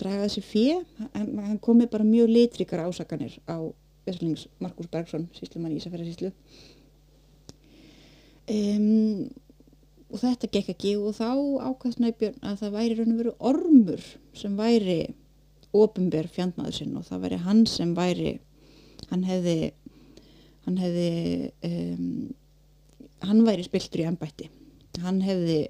[0.00, 0.80] draga þessi fjö
[1.14, 3.58] hann, hann kom með bara mjög litrikara ásakanir á
[4.08, 6.32] Veslings Markus Bergson síslumann í Ísafjörðarsíslu
[8.50, 9.30] um,
[10.10, 10.94] og þetta gekk ekki.
[10.98, 11.28] Og þá
[11.70, 15.00] ákvæðst Snæbjörn að það væri raun og veru ormur sem væri
[15.76, 18.32] ofinber fjandmaður sinn og það væri hann sem væri
[19.10, 19.58] hann hefði
[20.66, 21.10] hann hefði
[21.66, 22.08] um,
[23.24, 24.50] hann væri spiltur í embætti.
[25.00, 25.62] Hann hefði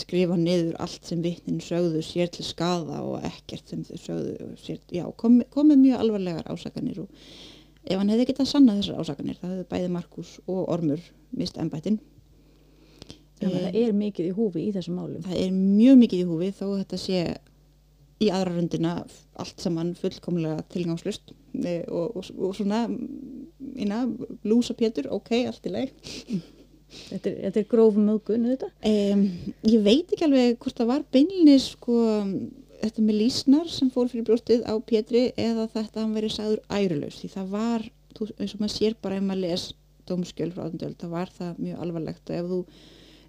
[0.00, 4.78] skrifað niður allt sem vittnin sögðu sér til skada og ekkert sem þau sögðu sér,
[4.94, 7.10] já, komið komi mjög alvarlegar ásakanir og
[7.84, 11.04] ef hann hefði getað sannað þessar ásakanir það hefði bæði Markus og Ormur
[11.36, 12.00] mist embættin
[13.40, 15.22] Þannig að það er mikið í húfi í þessum málum.
[15.24, 17.20] það er mjög mikið í húfi þó að þetta sé
[18.20, 18.94] í aðra rundina
[19.40, 22.84] allt saman fullkomlega tilgangslust e, og, og, og svona
[23.80, 24.02] ína,
[24.44, 26.16] lúsa pétur, ok, allt í leið
[26.90, 28.68] Þetta er, þetta er grófum mögun, þetta?
[28.90, 29.20] Um,
[29.62, 32.00] ég veit ekki alveg hvort það var beinlinis sko,
[32.80, 37.20] þetta með lísnar sem fór fyrir brjóstið á Pétri eða þetta hann verið sagður ærulaus
[37.20, 37.86] því það var,
[38.18, 39.68] þú, eins og maður sér bara ef maður les
[40.10, 42.60] dómskjöl frá átundöld það var það mjög alvarlegt og ef þú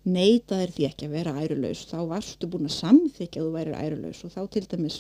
[0.08, 4.24] neytaðir því ekki að vera ærulaus þá varstu búin að samþykja að þú væri ærulaus
[4.26, 4.98] og þá til dæmis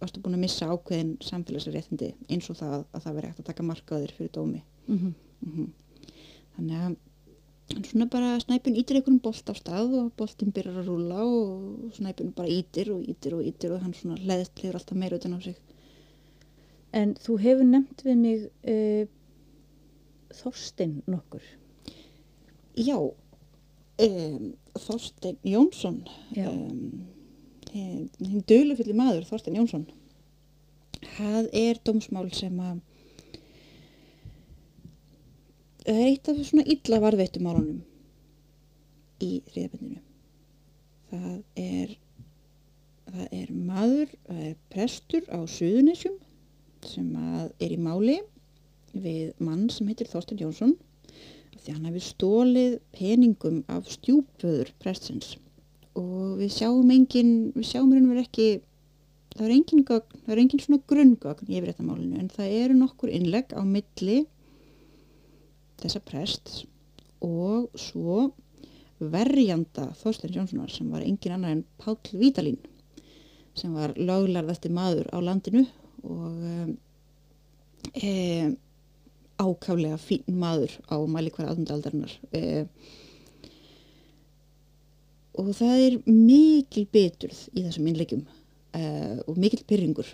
[0.00, 3.68] varstu búin að missa ákveðin samfélagsréttindi eins og það að það veri hægt að taka
[3.70, 5.12] markaðir fyrir dómi Mm -hmm.
[5.40, 5.68] mm -hmm.
[6.56, 6.96] þannig að
[7.88, 12.32] svona bara snæpun ítir einhvern bolt á stað og boltin byrjar að rúla og snæpun
[12.32, 15.40] bara ítir og ítir og ítir og hann svona leðist liður alltaf meira utan á
[15.40, 15.56] sig
[16.94, 19.06] En þú hefur nefnt við mig uh,
[20.34, 21.42] Þorstein nokkur.
[22.74, 22.96] Já
[24.02, 24.54] um,
[24.86, 26.00] Þorstein Jónsson.
[26.36, 27.04] Um,
[27.74, 29.86] hinn hin dölufulli maður Þorstein Jónsson.
[31.16, 32.80] Það er dómsmál sem að
[35.84, 37.82] það er eitt af svona illa varðveittum málunum
[39.22, 40.00] í þriðabendinu
[41.10, 41.92] það er
[43.14, 46.16] það er maður það er prestur á Suðunisjum
[46.88, 48.16] sem að er í máli
[48.94, 50.74] við mann sem heitir Þorstein Jónsson
[51.64, 55.34] því hann hefur stólið peningum af stjúpöður prestsins.
[55.96, 58.48] Og við sjáum engin við sjáum og verið ekki
[59.34, 62.78] það er engin, gögn, það er engin svona grunngögn yfir þetta málinu en það eru
[62.78, 64.20] nokkur innlegg á milli
[65.82, 66.62] þessa prests
[67.24, 68.28] og svo
[68.98, 72.60] verjanda Þorstein Jónssonar sem var engin annar en Páll Vítalín
[73.58, 75.64] sem var löglarðasti maður á landinu
[76.04, 76.76] og um,
[79.40, 82.68] ákaflega fín maður á mælikværa aðundaldarinnar um,
[85.42, 90.12] og það er mikil beturð í þessum innlegjum uh, og mikil pyrringur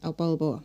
[0.00, 0.62] á báðu bóa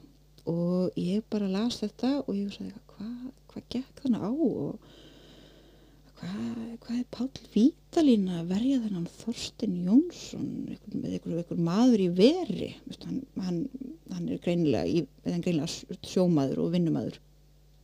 [0.50, 4.30] og ég bara las þetta og ég sagði hvað hva gekk þannig á?
[4.30, 4.80] Og
[6.20, 10.50] hvað hva er Páll Vítalín að verja þennan Þorsten Jónsson
[10.94, 12.74] með einhver, maður í veri?
[13.06, 13.62] Hann, hann,
[14.12, 17.20] hann er greinilega, í, greinilega sjómaður og vinnumadur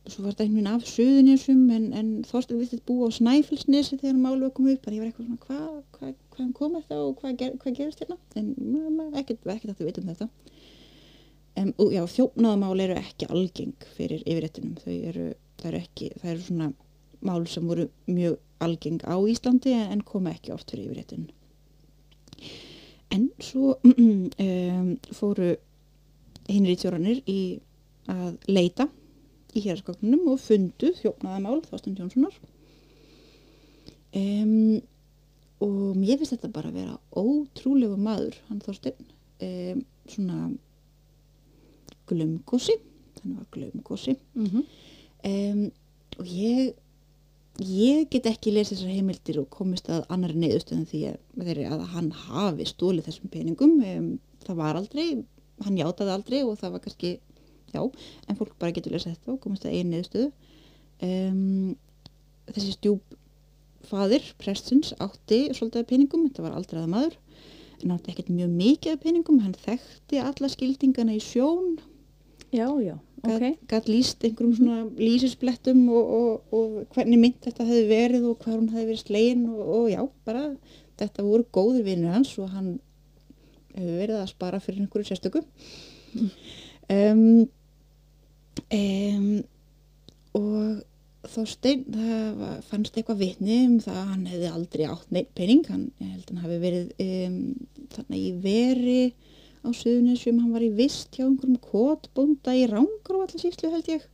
[0.06, 4.18] svo var þetta einhvern veginn af söðunisum en, en Þorsten viðst búa á Snæfellsnesi þegar
[4.20, 5.66] málu kom upp en ég var eitthvað svona hvað
[5.96, 8.18] hva, hva kom þetta og hvað ger, hva gerist hérna?
[8.38, 8.52] En
[9.18, 10.28] ekkert að þú veit um þetta.
[11.56, 15.30] En og, já, þjófnaðamál eru ekki algeng fyrir yfirréttunum þau eru,
[15.64, 16.72] eru ekki það eru svona
[17.26, 21.26] mál sem voru mjög algeng á Íslandi en, koma ekki oft fyrir yfirréttun
[23.14, 23.76] en svo
[24.46, 25.54] um, fóru
[26.46, 27.40] hinri tjóranir í
[28.10, 28.88] að leita
[29.56, 32.36] í héraskoknunum og fundu þjófnaðamál Þorsten Jónssonar.
[34.16, 34.80] Um,
[35.64, 38.96] og mér finnst þetta bara að vera ótrúlegu maður hann Þorsten
[39.44, 40.40] um, svona
[42.06, 42.76] glumgósi
[43.22, 44.64] hann var glumgósi Mm -hmm.
[45.30, 45.70] um,
[46.18, 46.74] og ég
[47.62, 52.10] ég get ekki lesið þessar heimildir og komist að annari neyðustöðum því að, að hann
[52.26, 53.78] hafi stólið þessum peningum.
[53.80, 54.10] Um,
[54.44, 55.24] það var aldrei,
[55.64, 57.12] hann játaði aldrei og það var kannski,
[57.76, 60.30] já en fólk bara getur lesið þetta og komist að einu neyðustöðu
[61.06, 61.76] um,
[62.50, 63.16] þessi stjúp
[63.86, 67.18] fadir, prestins, átti svolítið peningum, þetta var aldrei að maður
[67.82, 71.76] en átti ekkert mjög mikið af peningum hann þekkti alla skildingana í sjón.
[72.54, 72.94] Já, já,
[73.26, 73.44] ok.
[73.68, 78.56] gat líst einhverjum svona lýsisblettum og, og, og hvernig mynd þetta hefði verið og hvað
[78.56, 80.44] hún hefði verið slegin og, og já, bara
[80.96, 82.70] þetta voru góður vinnur hans og hann
[83.74, 85.44] hefur verið að spara fyrir einhverju sérstöku.
[86.86, 87.48] Um,
[88.64, 89.30] um,
[90.36, 90.84] og
[91.26, 95.64] Þorstein, það var, fannst eitthvað vitni um það að hann hefði aldrei átt neitt pening,
[95.70, 97.38] hann, ég held hann hafi verið um,
[97.96, 99.00] þannig í veri
[99.66, 104.06] á Suðunisjum, hann var í vist hjá einhverjum kotbónda í Rangróvallasíslu held ég.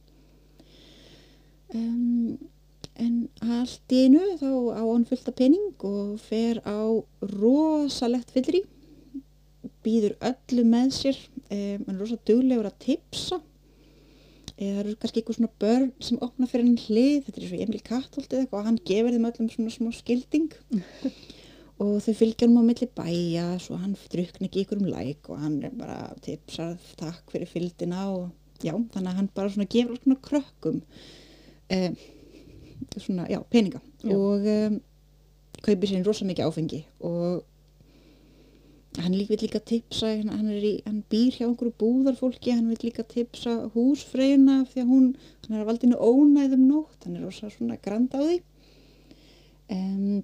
[1.77, 2.39] Um,
[3.01, 3.29] en
[3.59, 6.81] allt í einu þá á hann fullt af pening og fer á
[7.35, 8.67] rosalegt fyllir í
[9.85, 11.23] býður öllu með sér.
[11.53, 13.41] Hann er rosa duglegur að tipsa
[14.57, 17.61] eða það eru kannski eitthvað svona börn sem opna fyrir hann hlið, þetta er svo
[17.65, 20.53] Emil Katholt eða eitthvað og hann gefur þeim öllum svona smá skilding
[21.83, 25.43] og þau fylgja hann á milli bæja svo hann drukna ekki ykkur um læk og
[25.43, 28.31] hann er bara tipsað takk fyrir fylgdina og
[28.63, 30.83] já, þannig að hann bara svona gefur svona krökkum
[31.73, 31.97] um,
[32.97, 34.15] svona, já, peninga Já.
[34.17, 34.81] og um,
[35.63, 37.43] kaupir sér rosa mikið áfengi og
[39.01, 43.55] hann vil líka tipsa hann, í, hann býr hjá einhverju búðarfólki hann vil líka tipsa
[43.73, 45.07] húsfreyjuna því að hún,
[45.47, 48.43] hann er að valdinu ónæðum nótt hann er rosa svona grand á því.
[49.73, 50.21] Um,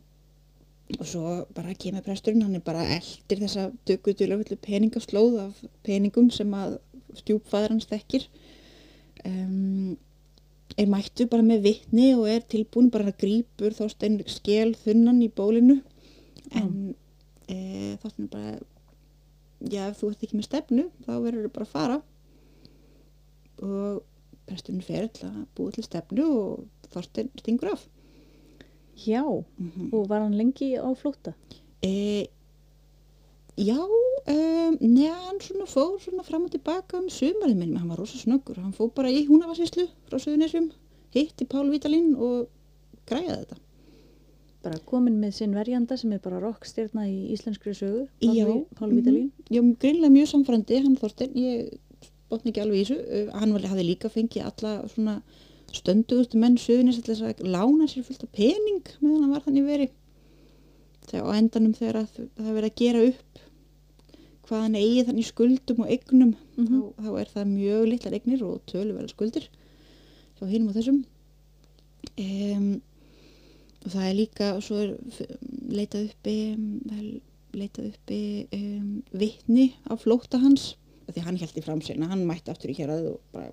[0.99, 1.23] og svo
[1.57, 6.79] bara kemur presturinn, hann er bara eldir þessa döggutulega peningaslóð af peningum sem að
[7.23, 8.29] stjúpfæður hans þekkir.
[9.29, 9.97] Um,
[10.79, 15.31] er mættu bara með vitni og er tilbúin bara að grípur þóstein skel þunnan í
[15.33, 15.81] bólinu.
[16.57, 16.95] En
[17.49, 17.59] e,
[18.03, 18.59] þóstein bara
[19.65, 22.01] já ef þú ert ekki með stefnu þá verður þú bara að fara
[23.65, 24.03] og
[24.49, 27.87] presturinn fer til að búa til stefnu og þóstein stingur af
[28.99, 31.33] Já, mm og var hann lengi á flótta?
[31.83, 32.27] E,
[33.55, 37.99] já, um, neða hann svona fór svona fram og tilbaka um sumarið minn, hann var
[37.99, 40.73] rosa snöggur, hann fór bara í húnavarsíslu frá Suðunisjum,
[41.15, 42.49] hitti Pál Vítalín og
[43.07, 43.61] græjaði þetta.
[44.63, 48.47] Bara komin með sinn verjanda sem er bara rockstjarna í íslenskri sögu, Já,
[48.79, 49.29] Pál Vítalín.
[49.31, 49.55] mhm.
[49.55, 51.79] Já, greinlega mjög samfærandi, hann Þorstein, ég
[52.29, 55.23] botni ekki alveg í þessu, hann var, hafði líka fengið alla svona
[55.73, 59.89] stöndugustu menn til þess að lána sér fullt af pening meðan hann var þannig veri.
[61.09, 63.39] Þegar á endanum þegar að það er verið að gera upp
[64.49, 66.67] hvað hann eigi þannig skuldum og eignum Mhm.
[66.67, 69.49] þá, þá er það mjög litlar eignir og töluverða skuldir
[70.41, 71.05] hjá hinum og þessum
[72.19, 72.83] um,
[73.85, 74.93] og það er líka og svo er
[75.71, 77.07] leitað uppi um, er
[77.59, 78.21] leitað uppi
[78.55, 80.75] um, vitni á flótta hans.
[81.09, 83.49] Því hann held í framsegna, hann mætti aftur í hér og bara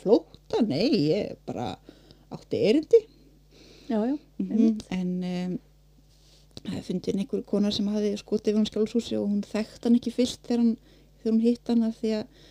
[0.00, 1.74] flótta, nei, ég bara
[2.34, 3.04] átti erindi.
[3.90, 4.86] Já, já, mm einmitt.
[4.94, 5.58] en um,
[6.60, 9.96] það er fundin einhver kona sem hafi skotið við hann skjálfshúsi og hún þekkt hann
[9.98, 10.74] ekki fyrst þegar, hann,
[11.20, 12.44] þegar hún hitt hann af því að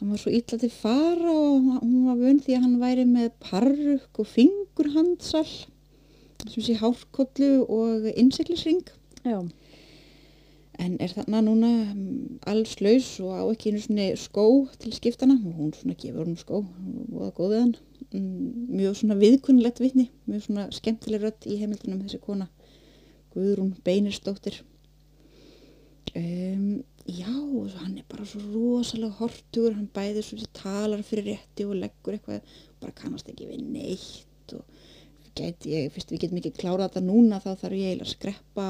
[0.00, 3.30] hann var svo illa til fara og hún var vön því að hann væri með
[3.44, 5.46] parruk og fingurhandsal
[6.50, 8.84] sem sé hárkollu og innsiklisring
[9.24, 9.38] já,
[10.82, 14.44] en er þarna núna um, alls laus og á ekki einu svona skó
[14.80, 17.74] til skiptana og hún svona gefur hún skó og það góðið hann.
[18.14, 18.26] Um,
[18.74, 22.48] mjög svona viðkunnilegt vitni mjög svona skemmtileg rödd í heimildunum þessi kona.
[23.34, 24.60] Guðrún Beinirsdóttir
[26.14, 29.76] um, já og hann er bara svo rosalega hortugur.
[29.78, 34.58] Hann bæðir svo sem talar fyrir rétti og leggur eitthvað bara kannast ekki við neitt
[34.58, 34.73] og
[35.38, 38.66] gæti ég, fyrst við getum ekki klárað þetta núna þá þarf ég eiginlega að skreppa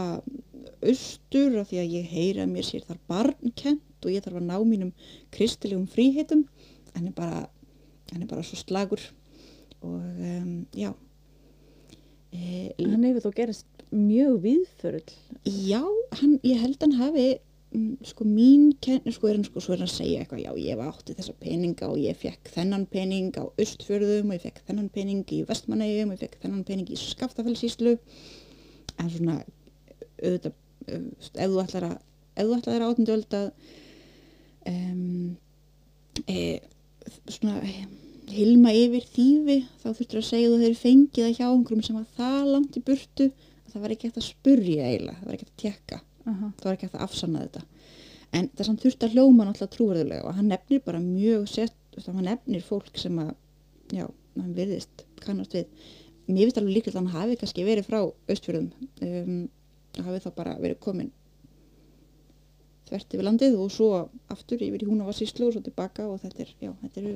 [0.85, 4.49] austur af því að ég heyri að mér sér þar barnkent og ég þarf að
[4.49, 4.93] ná mínum
[5.35, 6.47] kristilegum fríheitum
[6.95, 7.45] hann er bara,
[8.13, 9.03] hann er bara svo slagur
[9.85, 10.91] og um, já
[12.33, 15.13] e, hann hefur þó gerist mjög viðförull.
[15.45, 15.83] já,
[16.21, 17.27] hann, ég held hann hafi
[18.07, 20.79] sko mín kenn, sko er hann sko svo er hann að segja eitthvað, já ég
[20.79, 24.91] var átti þessa peninga og ég fekk þennan pening á Östfjörðum og ég fekk þennan
[24.95, 27.97] pening í Vestmannegjum og ég fekk þennan pening í Skaftafellsíslu
[29.03, 29.41] en svona
[30.23, 30.55] auðvitað,
[30.87, 31.99] uh, ef þú ætlar að
[32.35, 33.51] ef þú ætlar að áttundu öld að
[34.71, 35.37] um,
[36.31, 36.39] e,
[37.29, 37.75] svona e,
[38.35, 42.01] hilma yfir þýfi þá þurftur að segja að þú hefur fengið það hjá einhverjum sem
[42.01, 45.37] var það langt í burtu að það var ekki hægt að spurja eiginlega, það var
[45.37, 46.51] ekki hægt að tekka Aha.
[46.59, 47.65] það var ekki hægt að afsanna þetta.
[48.35, 52.25] En það samt þurfti að hljóma náttúrulega trúverðulega og hann nefnir bara mjög sett, hann
[52.27, 53.35] nefnir fólk sem að
[53.95, 54.07] já,
[54.39, 55.69] hann virðist kannast við.
[56.27, 58.71] Mér finnst alveg líklega að hann hafi kannski verið frá austfjörðum
[59.05, 59.45] um,
[60.03, 61.13] hafi þá bara verið komin
[62.89, 63.89] þvert yfir landið og svo
[64.33, 67.15] aftur yfir í Húnavarsíslu og svo tilbaka og þetta er, já, þetta eru,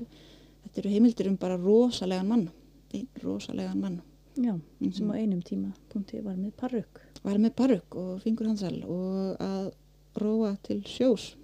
[0.65, 2.47] þetta eru heimildir um bara rosalegan mann
[2.95, 3.99] einn rosalegan mann
[4.39, 4.93] Já, Mhm.
[4.95, 7.01] sem á einum tíma punkti var með parruk.
[7.25, 9.73] var með parruk og fingur hansal og að
[10.17, 11.35] róa til sjós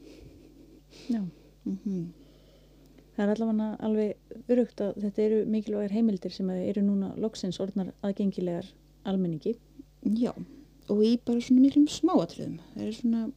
[1.10, 1.24] Já.
[1.66, 2.12] mm
[3.16, 4.16] Það er allavega alveg
[4.50, 8.66] örugt að þetta eru mikilvægir heimildir sem eru núna loksins orðnar aðgengilegar
[9.06, 9.52] almenningi.
[10.04, 10.32] Já,
[10.90, 12.58] og í bara svona miklum smáatriðum.
[12.74, 13.32] Það eru svona,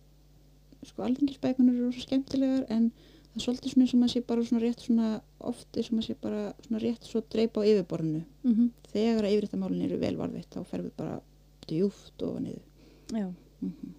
[0.84, 2.92] sko, alþingisbækunar eru svo skemmtilegar en
[3.38, 5.12] það er svolítið eins og maður sé bara svona rétt svona,
[5.52, 8.24] oft eins og maður sé bara svona rétt svo dreipa á yfirborðinu.
[8.44, 8.70] Mm -hmm.
[8.94, 11.22] Þegar að yfirréttamálin eru vel varðvitt, þá ferðu bara
[11.68, 12.66] djúft og niður.
[13.14, 13.96] Já, Mm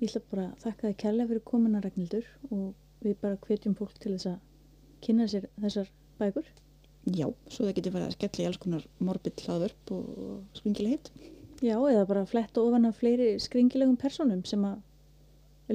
[0.00, 2.68] ég ætla bara að þakka þið kærlega fyrir komuna Ragnhildur og
[3.04, 4.38] við bara hvetjum fólk til þess að
[5.04, 6.46] kynna sér þessar bækur.
[7.04, 10.96] Já, svo það getur farið að skella í alls konar morbid hlaðvörp og, og skringileg
[10.96, 11.10] hitt.
[11.60, 14.80] Já, eða bara fletta ofan af fleiri skringilegum personum sem að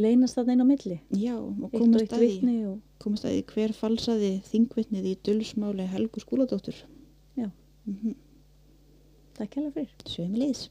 [0.02, 1.00] leynast þarna inn á milli.
[1.16, 2.26] Já, og komast að
[2.70, 6.78] og komast að því hver falsaði þingvitnið í dulsmáli Helgu skúladóttur.
[7.40, 7.50] Já.
[7.86, 8.16] Mm
[9.36, 9.92] takk kærlega fyrir.
[10.08, 10.70] Sömulegis.